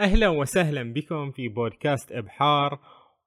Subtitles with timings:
[0.00, 2.78] أهلا وسهلا بكم في بودكاست إبحار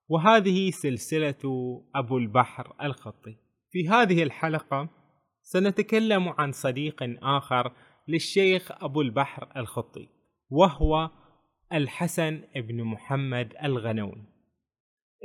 [0.10, 3.36] وهذه سلسلة أبو البحر الخطي.
[3.72, 4.90] في هذه الحلقة
[5.42, 7.72] سنتكلم عن صديق آخر
[8.08, 10.08] للشيخ أبو البحر الخطي
[10.50, 11.10] وهو
[11.74, 14.24] الحسن بن محمد الغنوي.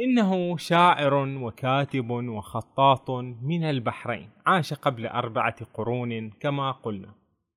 [0.01, 3.11] إنه شاعر وكاتب وخطاط
[3.43, 7.15] من البحرين عاش قبل أربعة قرون كما قلنا.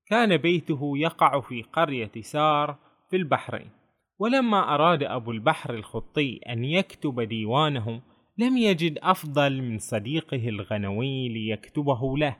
[0.07, 2.77] كان بيته يقع في قرية سار
[3.09, 3.78] في البحرين.
[4.19, 8.01] ولما أراد أبو البحر الخطي أن يكتب ديوانه
[8.37, 12.37] لم يجد أفضل من صديقه الغنوي ليكتبه له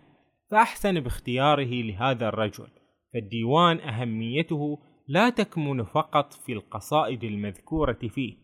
[0.52, 2.68] فأحسن باختياره لهذا الرجل.
[3.14, 8.36] فالديوان أهميته لا تكمن فقط في القصائد المذكورة فيه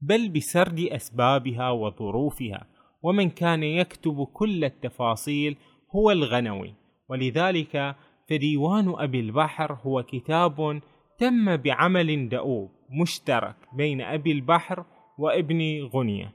[0.00, 2.66] بل بسرد أسبابها وظروفها
[3.02, 5.56] ومن كان يكتب كل التفاصيل
[5.96, 6.74] هو الغنوي.
[7.08, 7.96] ولذلك
[8.28, 10.80] فديوان أبي البحر هو كتاب
[11.18, 14.84] تم بعمل دؤوب مشترك بين أبي البحر
[15.18, 16.34] وابن غنية.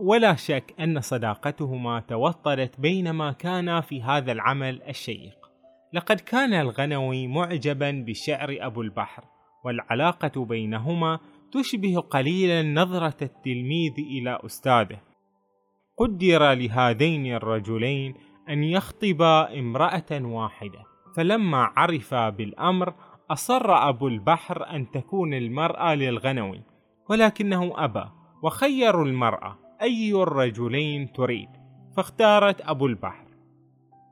[0.00, 5.36] ولا شك أن صداقتهما توطدت بينما كانا في هذا العمل الشيق.
[5.92, 9.24] لقد كان الغنوي معجبا بشعر أبو البحر
[9.64, 11.18] والعلاقة بينهما
[11.52, 15.00] تشبه قليلا نظرة التلميذ إلى أستاذه.
[15.96, 18.14] قدر لهذين الرجلين
[18.48, 20.78] أن يخطبا امرأة واحدة
[21.16, 22.94] فلما عرفا بالأمر
[23.30, 26.62] أصر أبو البحر أن تكون المرأة للغنوي
[27.10, 28.04] ولكنه أبى
[28.42, 31.48] وخيروا المرأة أي الرجلين تريد
[31.96, 33.24] فاختارت أبو البحر.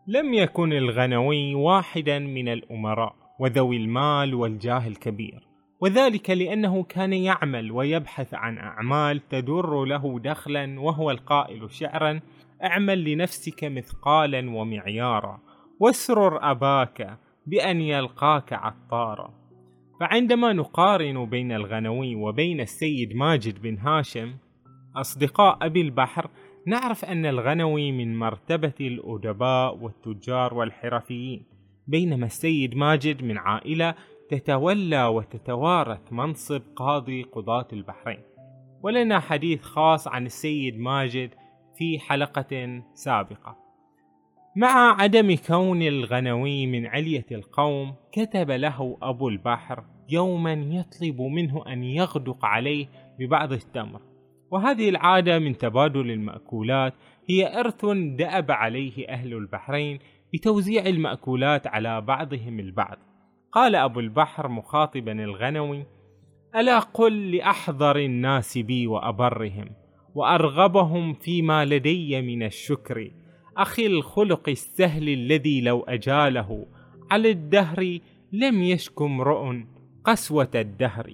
[0.06, 5.48] لم يكن الغنوي واحدا من الأمراء وذوي المال والجاه الكبير
[5.80, 12.20] وذلك لأنه كان يعمل ويبحث عن أعمال تدر له دخلا وهو القائل شعرا
[12.64, 15.40] اعمل لنفسك مثقالا ومعيارا
[15.80, 19.42] واسرر أباك بأن يلقاك عطارا.
[20.00, 24.34] فعندما نقارن بين الغنوي وبين السيد ماجد بن هاشم
[24.96, 26.30] أصدقاء أبي البحر
[26.66, 31.44] نعرف أن الغنوي من مرتبة الأدباء والتجار والحرفيين
[31.86, 33.94] بينما السيد ماجد من عائلة
[34.30, 38.20] تتولى وتتوارث منصب قاضي قضاة البحرين.
[38.82, 41.30] ولنا حديث خاص عن السيد ماجد
[41.78, 43.61] في حلقة سابقة.
[44.56, 51.84] مع عدم كون الغنوي من علية القوم كتب له أبو البحر يوما يطلب منه أن
[51.84, 52.86] يغدق عليه
[53.18, 54.00] ببعض التمر.
[54.50, 56.94] وهذه العادة من تبادل المأكولات
[57.30, 57.86] هي إرث
[58.18, 59.98] دأب عليه أهل البحرين
[60.34, 62.98] بتوزيع المأكولات على بعضهم البعض.
[63.52, 65.86] قال أبو البحر مخاطبا الغنوي
[66.56, 69.70] ألا قل لأحضر الناس بي وأبرهم
[70.14, 73.10] وأرغبهم فيما لدي من الشكر
[73.56, 76.66] أخي الخلق السهل الذي لو أجاله
[77.10, 77.98] على الدهر
[78.32, 79.54] لم يشك امرؤ
[80.04, 81.12] قسوة الدهر.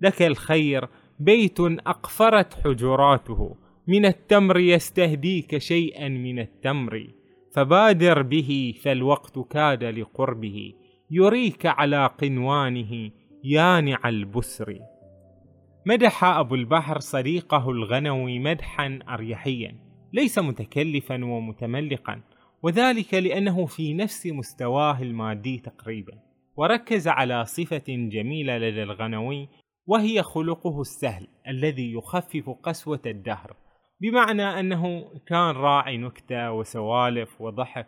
[0.00, 0.88] لك الخير
[1.18, 3.56] بيت أقفرت حجراته
[3.86, 7.06] من التمر يستهديك شيئا من التمر.
[7.52, 10.72] فبادر به فالوقت كاد لقربه
[11.10, 13.10] يريك على قنوانه
[13.44, 14.78] يانع البسر.
[15.86, 19.87] مدح أبو البحر صديقه الغنوي مدحا أريحيا.
[20.12, 22.20] ليس متكلفا ومتملقا
[22.62, 26.12] وذلك لأنه في نفس مستواه المادي تقريبا.
[26.56, 29.48] وركز على صفة جميلة لدى الغنوي
[29.86, 33.56] وهي خلقه السهل الذي يخفف قسوة الدهر.
[34.00, 37.86] بمعنى أنه كان راعي نكتة وسوالف وضحك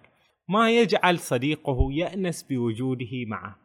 [0.48, 3.56] ما يجعل صديقه يأنس بوجوده معه.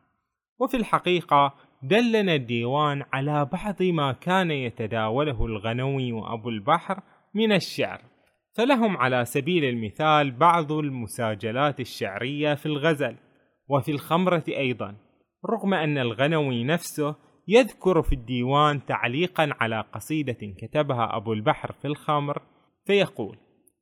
[0.59, 7.01] وفي الحقيقة دلنا الديوان على بعض ما كان يتداوله الغنوي وأبو البحر
[7.33, 8.01] من الشعر.
[8.57, 13.15] فلهم على سبيل المثال بعض المساجلات الشعرية في الغزل
[13.69, 14.95] وفي الخمرة أيضا
[15.49, 17.15] رغم أن الغنوي نفسه
[17.47, 22.41] يذكر في الديوان تعليقا على قصيدة كتبها أبو البحر في الخمر
[22.85, 23.37] فيقول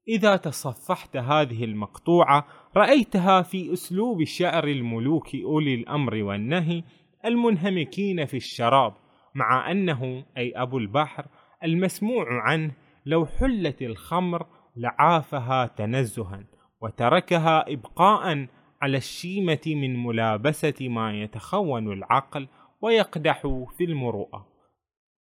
[0.08, 2.48] إذا تصفحت هذه المقطوعة
[2.78, 6.84] رأيتها في أسلوب شعر الملوك أولي الأمر والنهي
[7.26, 8.94] المنهمكين في الشراب
[9.36, 11.26] مع أنه أي أبو البحر
[11.64, 12.72] المسموع عنه
[13.06, 16.44] لو حلت الخمر لعافها تنزها
[16.82, 18.48] وتركها ابقاء
[18.82, 22.48] على الشيمة من ملابسة ما يتخون العقل
[22.82, 23.42] ويقدح
[23.78, 24.48] في المروءة.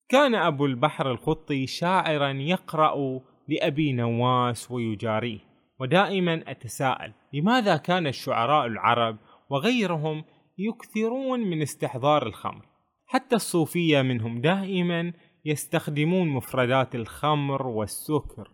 [0.08, 5.38] كان أبو البحر الخطي شاعرا يقرأ لأبي نواس ويجاريه
[5.80, 9.16] ودائما أتساءل لماذا كان الشعراء العرب
[9.50, 10.24] وغيرهم
[10.58, 12.66] يكثرون من استحضار الخمر؟
[13.06, 15.12] حتى الصوفية منهم دائما
[15.44, 18.50] يستخدمون مفردات الخمر والسكر.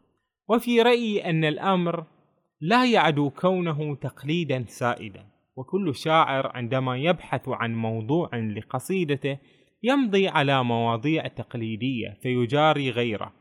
[0.49, 2.05] وفي رأيي أن الأمر
[2.61, 5.27] لا يعدو كونه تقليدا سائدا.
[5.57, 9.39] وكل شاعر عندما يبحث عن موضوع لقصيدته
[9.83, 13.33] يمضي على مواضيع تقليدية فيجاري غيره.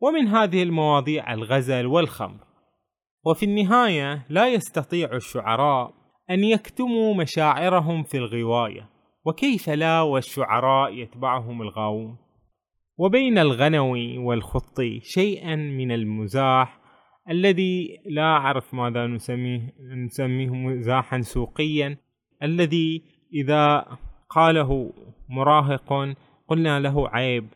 [0.00, 2.46] ومن هذه المواضيع الغزل والخمر.
[3.26, 5.94] وفي النهاية لا يستطيع الشعراء
[6.30, 8.88] أن يكتموا مشاعرهم في الغواية.
[9.26, 12.25] وكيف لا والشعراء يتبعهم الغاوون؟
[12.98, 16.80] وبين الغنوي والخطي شيئا من المزاح
[17.30, 19.74] الذي لا أعرف ماذا نسميه
[20.06, 21.96] نسميه مزاحا سوقيا
[22.42, 23.02] الذي
[23.34, 23.86] إذا
[24.30, 24.92] قاله
[25.28, 26.16] مراهق
[26.48, 27.48] قلنا له عيب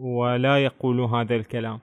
[0.00, 1.80] ولا يقول هذا الكلام.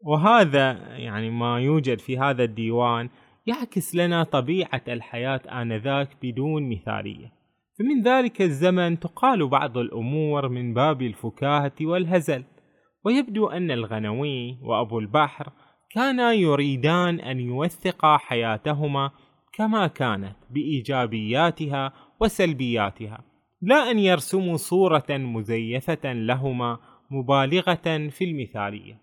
[0.00, 3.08] وهذا يعني ما يوجد في هذا الديوان
[3.46, 7.37] يعكس لنا طبيعة الحياة آنذاك بدون مثالية.
[7.78, 12.44] فمن ذلك الزمن تقال بعض الأمور من باب الفكاهة والهزل
[13.04, 15.52] ويبدو أن الغنوي وأبو البحر
[15.90, 19.10] كانا يريدان أن يوثقا حياتهما
[19.52, 23.24] كما كانت بإيجابياتها وسلبياتها
[23.62, 26.78] لا أن يرسموا صورة مزيفة لهما
[27.10, 29.00] مبالغة في المثالية.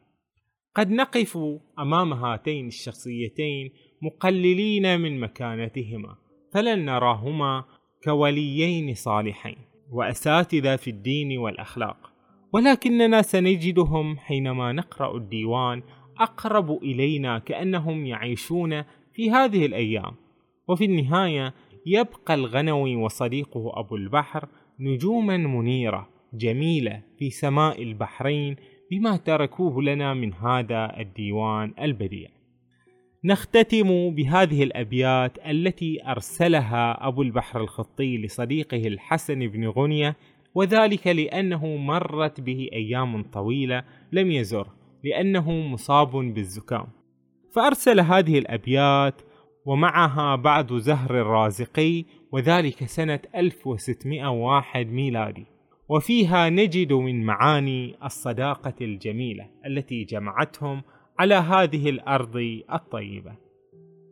[0.75, 1.37] قد نقف
[1.79, 3.71] أمام هاتين الشخصيتين
[4.01, 6.15] مقللين من مكانتهما
[6.53, 7.65] فلن نراهما
[8.05, 9.57] كوليين صالحين
[9.91, 12.11] وأساتذة في الدين والأخلاق.
[12.53, 15.83] ولكننا سنجدهم حينما نقرأ الديوان
[16.19, 20.15] أقرب إلينا كأنهم يعيشون في هذه الأيام.
[20.67, 21.53] وفي النهاية
[21.85, 24.47] يبقى الغنوي وصديقه أبو البحر
[24.79, 28.55] نجوما منيرة جميلة في سماء البحرين
[28.91, 32.29] بما تركوه لنا من هذا الديوان البديع.
[33.25, 40.15] نختتم بهذه الأبيات التي أرسلها أبو البحر الخطي لصديقه الحسن بن غنية
[40.55, 46.87] وذلك لأنه مرت به أيام طويلة لم يزره لأنه مصاب بالزكام.
[47.55, 49.21] فأرسل هذه الأبيات
[49.65, 55.45] ومعها بعد زهر الرازقي وذلك سنة 1601 ميلادي.
[55.89, 60.81] وفيها نجد من معاني الصداقة الجميلة التي جمعتهم
[61.19, 63.35] على هذه الأرض الطيبة.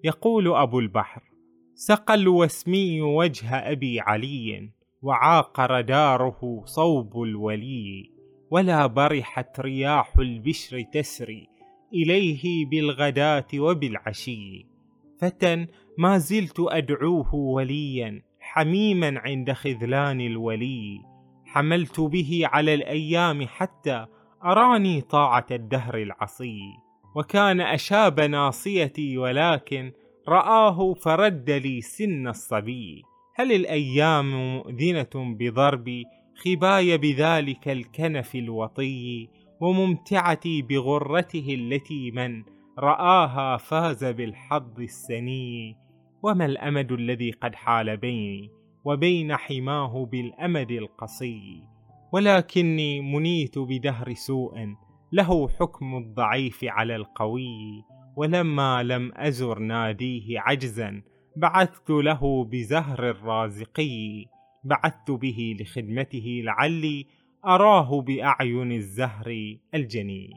[0.03, 1.21] يقول أبو البحر
[1.75, 4.69] سقى الوسمي وجه أبي علي
[5.01, 8.11] وعاقر داره صوب الولي
[8.51, 11.47] ولا برحت رياح البشر تسري
[11.93, 14.65] إليه بالغداة وبالعشي.
[15.19, 15.67] فتى
[15.97, 21.01] ما زلت أدعوه وليا حميما عند خذلان الولي.
[21.45, 24.05] حملت به على الأيام حتى
[24.45, 26.82] أراني طاعة الدهر العصي.
[27.15, 29.91] وكان أشاب ناصيتي ولكن
[30.27, 33.03] رآه فرد لي سن الصبي.
[33.35, 36.03] هل الأيام مؤذنة بضربي
[36.35, 39.29] خباي بذلك الكنف الوطي
[39.61, 42.43] وممتعتي بغرته التي من
[42.79, 45.77] رآها فاز بالحظ السني؟
[46.23, 48.51] وما الأمد الذي قد حال بيني
[48.85, 51.63] وبين حماه بالأمد القصي؟
[52.13, 54.75] ولكني منيت بدهر سوء
[55.13, 57.83] له حكم الضعيف على القوي
[58.15, 61.01] ولما لم أزر ناديه عجزا
[61.35, 64.25] بعثت له بزهر الرازقي.
[64.63, 67.07] بعثت به لخدمته لعلي
[67.45, 70.29] أراه بأعين الزهر الجني.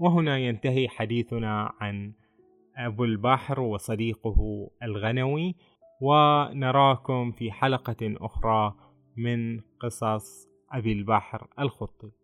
[0.00, 2.12] وهنا ينتهي حديثنا عن
[2.76, 5.54] أبو البحر وصديقه الغنوي
[6.00, 8.74] ونراكم في حلقة أخرى
[9.16, 12.23] من قصص أبي البحر الخطي.